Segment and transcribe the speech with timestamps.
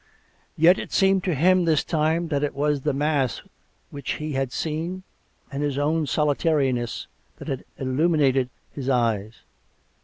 [0.57, 3.43] Yet it seemed to him this time that it was the mass
[3.91, 5.03] which he had seen,
[5.51, 7.05] and his own solitariness,
[7.37, 9.43] that had illuminated his eyes.